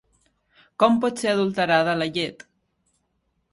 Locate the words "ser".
1.25-1.29